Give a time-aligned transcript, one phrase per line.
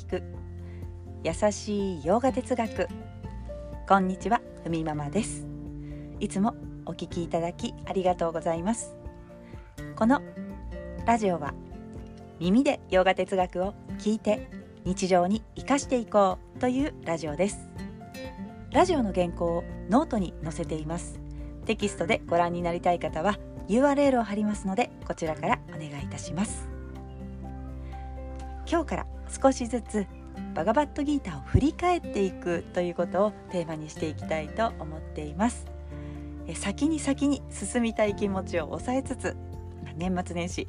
[0.00, 0.22] 聞く。
[1.22, 2.88] 優しいヨガ哲学。
[3.86, 5.46] こんにちはふみママです。
[6.20, 6.54] いつも
[6.86, 8.94] お聞きいただきありがとうございます。
[9.96, 10.22] この
[11.04, 11.52] ラジオは
[12.38, 14.48] 耳でヨガ哲学を聞いて
[14.86, 17.68] 日常に生かしていこうというラジオです。
[18.72, 21.20] ラジオの原稿をノートに載せています。
[21.66, 26.66] テキストでご覧になりたい方は URL を貼りますのでこちらからお願いいたします。
[28.66, 30.06] 今日から少しずつ
[30.54, 35.66] バガバットギーターを振り返っていくということをテーマにしていきたいと思っています
[36.54, 39.36] 先に先に進みたい気持ちを抑えつつ
[39.96, 40.68] 年末年始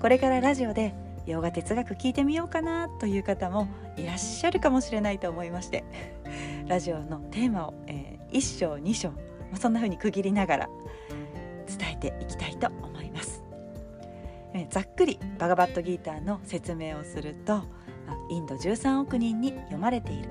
[0.00, 0.94] これからラジオで
[1.26, 5.84] 洋画哲学聞いてみようかなという方もいらっしゃるかもしれないと思いまして
[6.66, 9.12] ラジオのテーマを、えー、1章2章
[9.58, 10.68] そんな風に区切りながら
[11.66, 13.42] 伝えていきたいと思います。
[14.54, 17.64] えざっくりバガバットギーターの説明をすると
[18.28, 20.30] インド13億人に読まれている。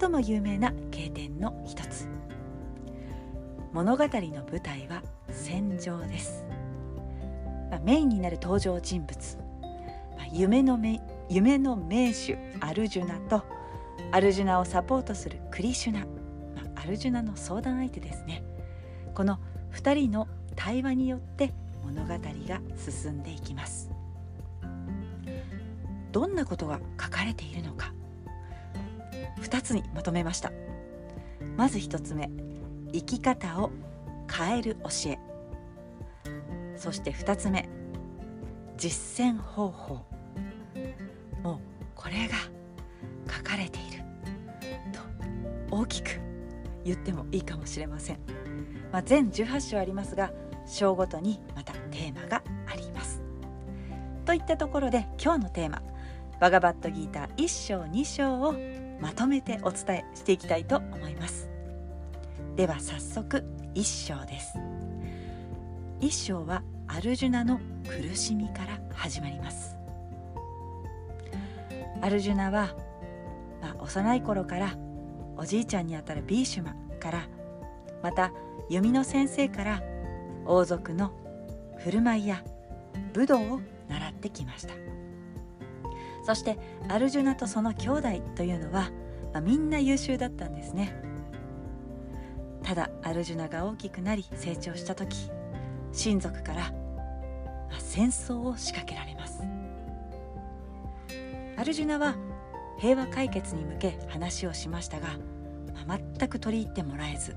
[0.00, 2.08] 最も有名な経典の一つ。
[3.74, 6.44] 物語の舞台は戦場です、
[7.72, 9.38] まあ、メインになる登場人物、
[10.16, 13.42] まあ、夢のめ夢の名手アルジュナと
[14.12, 16.06] アルジュナをサポートするクリシュナ、ま
[16.76, 18.44] あ、アルジュナの相談相手ですね。
[19.12, 19.40] この
[19.72, 23.93] 2人の対話によって物語が進んでいきます。
[26.14, 27.92] どんなことが書かれているのか。
[29.40, 30.52] 2つにまとめました。
[31.56, 32.30] まず1つ目。
[32.92, 33.72] 生き方を
[34.32, 35.18] 変える教え。
[36.76, 37.68] そして2つ目。
[38.76, 39.94] 実践方法。
[41.42, 41.58] もう
[41.96, 42.36] これが
[43.28, 44.04] 書かれている。
[44.92, 45.00] と
[45.76, 46.10] 大きく
[46.84, 48.20] 言ってもいいかもしれません、
[48.92, 50.30] まあ、全18章ありますが
[50.64, 53.20] 章ごとにまたテーマがあります。
[54.24, 55.82] といったところで今日のテーマ。
[56.44, 58.54] バガバットギーター1章2章を
[59.00, 61.48] まとめてお伝えしていきたいと思います。
[62.54, 63.42] では早速
[63.74, 63.82] 1
[64.14, 64.58] 章です。
[66.00, 69.78] 1章はアルジュナの苦しみから始まります。
[72.02, 72.76] アルジュナは、
[73.62, 74.76] まあ、幼い頃から
[75.38, 77.22] おじいちゃんにあたるビーシュマから
[78.02, 78.34] また
[78.68, 79.82] 弓の先生から
[80.44, 81.10] 王族の
[81.78, 82.44] 振る舞いや
[83.14, 84.83] 武道を習ってきました。
[86.24, 86.58] そして
[86.88, 88.90] アルジュナとその兄弟というのは、
[89.32, 90.94] まあ、みんな優秀だったんですね。
[92.62, 95.30] ただアルジュナが大きくなり成長した時
[95.92, 96.72] 親族から、
[97.70, 99.42] まあ、戦争を仕掛けられます。
[101.56, 102.16] アルジュナは
[102.78, 105.08] 平和解決に向け話をしましたが、
[105.86, 107.36] まあ、全く取り入ってもらえず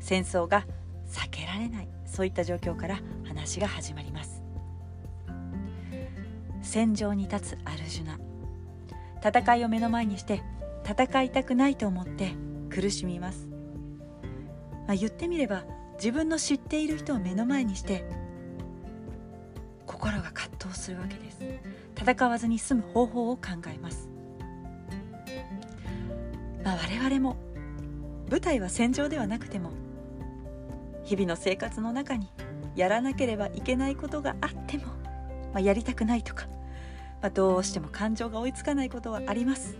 [0.00, 0.66] 戦争が
[1.08, 4.35] 避けられないそういった状況から話が始まります。
[6.66, 8.18] 戦場に立つアルジュナ。
[9.26, 10.42] 戦いを目の前にして
[10.84, 12.34] 戦いたくないと思って
[12.70, 13.48] 苦しみます、
[14.86, 18.04] まあ、言ってみれば自分の知っている人を目の前にして
[19.86, 21.38] 心が葛藤するわけです。
[21.98, 23.42] 戦わずに済む方法を考
[23.74, 24.08] えます、
[26.62, 27.36] まあ、我々も
[28.30, 29.72] 舞台は戦場ではなくても
[31.04, 32.28] 日々の生活の中に
[32.76, 34.92] やらなければいけないことがあっても、ま
[35.54, 36.46] あ、やりたくないとか
[37.20, 39.76] まあ、どうしても感情が追いつかないことはあります、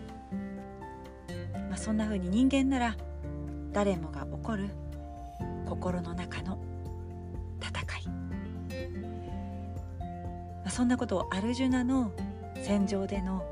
[1.68, 2.96] まあ、そんな風に人間なら
[3.72, 4.70] 誰もが起こる
[5.66, 6.58] 心の中の
[7.60, 8.14] 戦い、ま
[10.66, 12.12] あ、そんなことをアルジュナの
[12.56, 13.44] 戦場での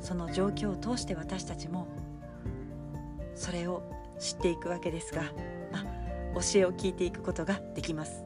[0.00, 1.86] その状況を通して私たちも
[3.34, 3.82] それを
[4.18, 5.22] 知っていくわけですが、
[5.70, 5.84] まあ、
[6.34, 8.24] 教えを聞いていくことができます。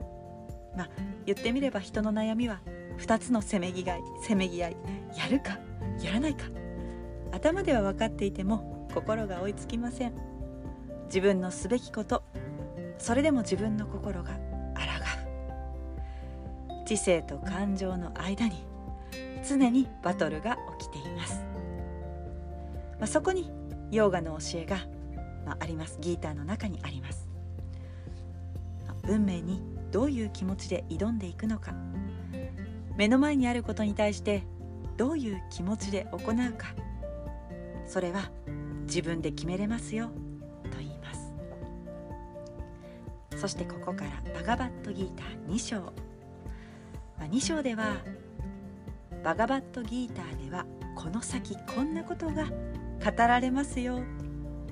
[0.76, 0.88] まあ、
[1.24, 2.60] 言ってみれば人の悩みは
[2.98, 4.76] 2つのせめぎ合いせめぎ合い。
[5.16, 5.58] やるか
[6.02, 6.44] やらないか。
[7.32, 10.12] 頭では分かっていても心が追いつきません。
[11.06, 12.22] 自分のすべきこと
[12.98, 14.44] それでも自分の心が抗う。
[16.86, 18.64] 知性と感情の間に
[19.46, 21.42] 常にバトルが起きています、
[22.98, 23.50] まあ、そこに
[23.90, 24.76] ヨーガの教えが、
[25.46, 25.98] まあ、あります。
[26.00, 27.28] ギーターの中にあります、
[29.08, 31.74] 運命にどういう気持ちで挑んでいくのか。
[32.96, 34.44] 目の前にあることに対して
[34.96, 36.68] どういう気持ちで行うか。
[37.86, 38.30] それは
[38.86, 40.08] 自分で決めれますよ
[40.70, 41.32] と言います。
[43.36, 45.92] そしてここからバガバットギーター2章、ま
[47.20, 47.96] あ、2章では
[49.22, 54.00] バガバットギーターではこの先こんなことが語られますよ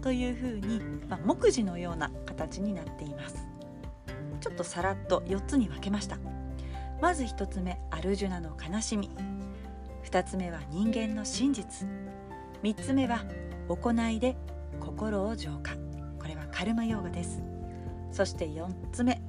[0.00, 3.46] というふうに、まあ、目次のような形になっています。
[4.40, 6.18] ちょっとさらっと4つに分けました。
[7.02, 9.10] まず1つ目アルジュナの悲しみ。
[10.04, 11.88] 2つ目は人間の真実。
[12.62, 13.24] 3つ目は
[13.68, 14.36] 行いで
[14.78, 15.72] 心を浄化。
[16.20, 17.42] これはカルマヨーガです。
[18.12, 19.20] そして4つ目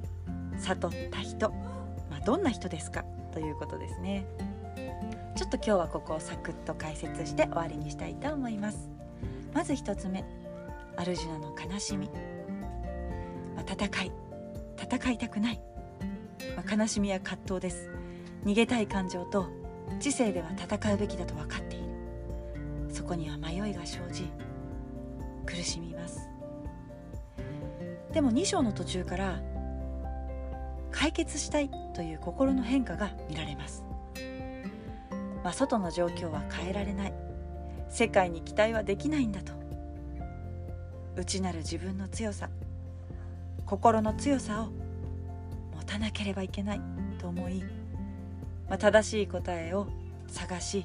[0.56, 1.50] 悟った人、
[2.08, 3.04] まあ、どんな人ですか？
[3.32, 4.24] ということですね。
[5.34, 8.88] ちょっと今日はここをサクッと解説して終わりにしたいと思います。
[9.52, 10.24] まず1つ目
[10.96, 12.08] アルジュナの悲しみ、
[13.56, 14.12] まあ、戦い。
[14.80, 15.60] 戦いたくない、
[16.56, 17.90] まあ、悲しみや葛藤です。
[18.44, 19.48] 逃げたい感情と
[20.00, 21.84] 知性では戦うべきだと分かっている。
[22.90, 24.30] そこには迷いが生じ
[25.46, 26.28] 苦しみます。
[28.12, 29.42] でも2章の途中から
[30.92, 33.84] 解決したいという心の変化が見られます、
[35.42, 37.14] まあ、外の状況は変えられない。
[37.88, 39.52] 世界に期待はできないんだと。
[41.16, 42.50] 内なる自分の強さ
[43.66, 44.83] 心の強さを
[45.86, 46.80] 持たなければいけない
[47.18, 47.62] と思い、
[48.68, 49.86] まあ、正しい答えを
[50.26, 50.84] 探し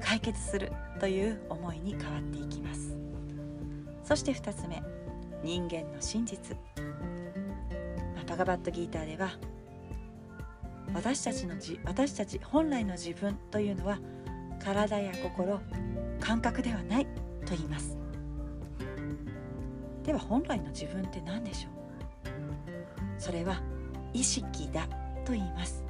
[0.00, 2.96] 解決するという思いに変わっていきます。
[4.02, 4.82] そして2つ目
[5.42, 6.56] 人間の真実。
[8.16, 9.30] まバガバットギーターでは
[10.92, 13.98] 私たちのじ私たち本来の自分というのは
[14.62, 15.60] 体や心
[16.20, 17.06] 感覚ではない
[17.46, 17.96] と言います。
[20.02, 21.72] では本来の自分って何でしょう？
[23.18, 23.60] それは
[24.12, 24.86] 意識だ
[25.24, 25.84] と言います。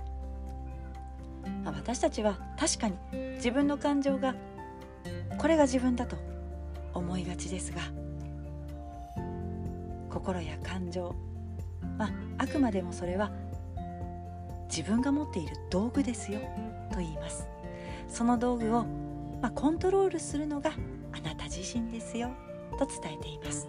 [1.64, 2.96] 私たちは確かに
[3.36, 4.34] 自分の感情が
[5.38, 6.16] これが自分だと
[6.92, 7.82] 思いがちですが
[10.10, 11.14] 心や感情
[11.98, 13.30] まあ、あくまでもそれは
[14.69, 16.40] 自分が持っている道具ですよ
[16.92, 17.48] と言います。
[18.08, 18.84] その道具を、
[19.40, 20.72] まあ、コントロールするのが
[21.12, 22.30] あなた自身ですよ
[22.78, 23.69] と伝えています。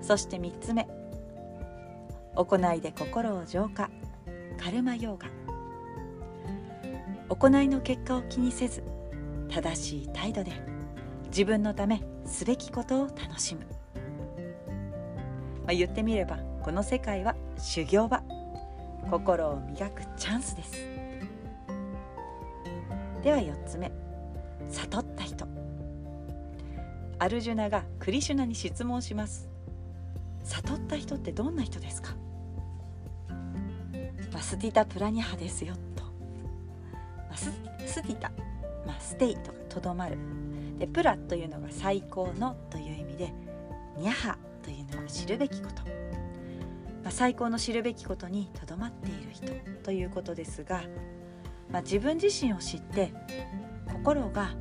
[0.00, 0.88] そして3つ目。
[2.38, 3.90] 行いで心を浄化。
[4.62, 5.28] カルマヨーガ。
[7.34, 8.84] 行いの結果を気にせず
[9.48, 10.52] 正しい態度で
[11.26, 13.66] 自分のためすべきことを楽しむ、
[15.66, 18.22] まあ、言ってみればこの世界は修行場。
[19.10, 20.72] 心を磨くチャンスです。
[23.22, 23.90] では4つ目。
[24.68, 25.46] 悟った人。
[27.18, 29.48] アルジュナがクリシュナに質問します。
[30.44, 32.14] 悟った人ってどんな人ですか？
[34.38, 36.04] マスティタ・プラニハですよと。
[37.28, 37.50] マス
[37.84, 38.30] スティタ、
[38.86, 40.16] まあ、ステイとかとどまる。
[40.78, 43.32] でプラというのが最高のという意味で
[43.96, 45.82] ニャハというのは知るべきこと。
[47.02, 49.48] まあ、最高の知るべきことにとどまっている人
[49.82, 50.82] ということですが、
[51.68, 53.12] まあ、自分自身を知って
[53.92, 54.54] 心が、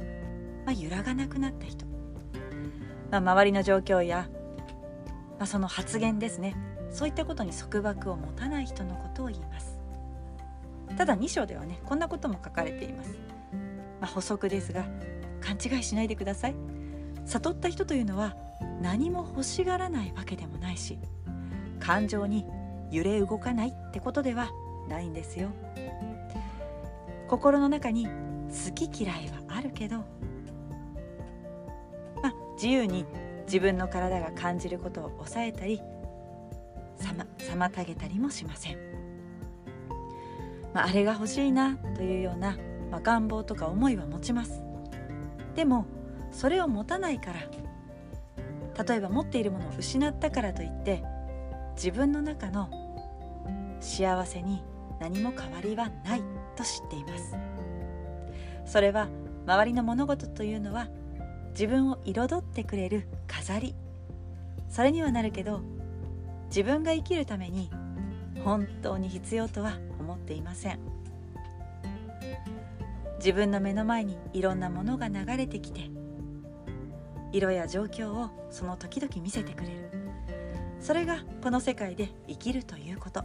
[0.66, 1.86] まあ、揺らがなくなった人、
[3.12, 4.28] まあ、周りの状況や、
[5.38, 6.56] まあ、その発言ですね。
[6.90, 9.78] そういったことに束縛を持たない人のことを言います。
[10.98, 13.12] ただ2章ではねこんなことも書かれています、
[14.02, 14.86] まあ、補足ですが
[15.42, 16.56] 勘違いしないでください。
[17.26, 18.36] 悟った人というのは
[18.82, 20.98] 何も欲しがらないわけでもないし
[21.80, 22.46] 感情に
[22.90, 24.50] 揺れ動かないってことでは
[24.88, 25.50] ないんですよ。
[27.28, 29.98] 心の中に好き嫌いはあるけど
[32.24, 33.06] まあ自由に
[33.48, 35.82] 自分の体が感じることを抑えたり
[37.00, 38.78] 妨げたりもしません、
[40.74, 42.58] まあ、あれが欲しいなというような、
[42.92, 44.62] まあ、願望とか思いは持ちます。
[45.56, 45.86] でも
[46.32, 51.04] それを持たないから例えば持っているものを失ったからといって
[51.76, 52.70] 自分の中の
[53.80, 54.64] 幸せに
[55.00, 56.22] 何も変わりはない
[56.56, 57.36] と知っています。
[58.66, 59.08] それは
[59.46, 60.90] 周りの物事というのは
[61.58, 63.74] 自分を彩ってくれる飾り。
[64.70, 65.62] それにはなるけど
[66.50, 67.72] 自分が生きるために
[68.44, 70.80] 本当に必要とは思っていません。
[73.18, 75.90] 自分の目の前にいろんなものが流れてきて
[77.32, 79.90] 色や状況をその時々見せてくれる。
[80.80, 83.22] それがこの世界で生きるということ、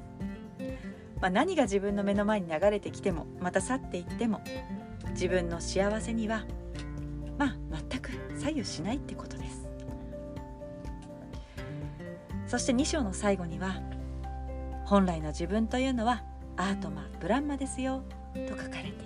[1.21, 4.41] まあ、何が自分の目の前に流れてきてもまた去っていっても
[5.11, 6.47] 自分の幸せには
[7.37, 7.57] まあ
[7.91, 9.69] 全く左右しないってことです。
[12.47, 13.81] そして2章の最後には
[14.85, 16.23] 本来の自分というのは
[16.57, 18.03] アートマブランマですよ
[18.35, 19.03] と書かれていて。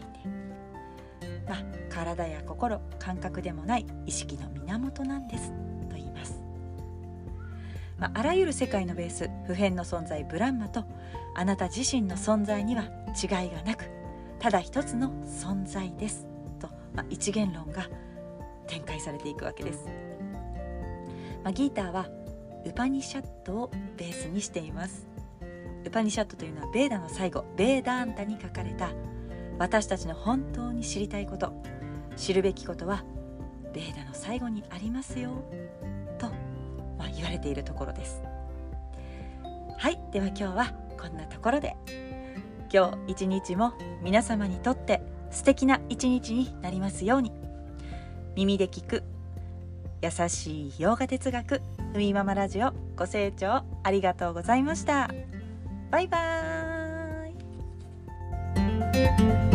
[1.48, 5.50] まあ体や心感覚でもない意識の源なんです
[5.88, 6.06] と言い
[7.98, 10.84] まあ、あらゆる世界のベース普遍の存在ブランマと
[11.34, 12.84] あなた自身の存在には
[13.22, 13.84] 違いがなく
[14.38, 16.26] ただ一つの存在です
[16.60, 17.88] と、まあ、一元論が
[18.66, 19.86] 展開されていくわけです、
[21.42, 22.08] まあ、ギーターは
[22.66, 25.06] ウパニシャットをベースにしています。
[25.84, 28.90] ウパニシャットというのはベーダの最後ベーダーンタに書かれた
[29.56, 31.62] 私たちの本当に知りたいこと
[32.16, 33.04] 知るべきことは
[33.72, 35.30] ベーダの最後にありますよ
[36.18, 36.26] と、
[36.98, 38.20] まあ、言われているところです。
[39.78, 41.76] はいでは今日はこんなところで。
[42.72, 47.45] 今日一日も皆様にとって素敵な一日になりますように。
[48.36, 49.02] 耳で聞く。
[50.02, 51.62] 優しい洋画哲学
[51.94, 55.10] ふみママラジオご清聴ありがとうございました。
[55.90, 59.45] バイバーイ。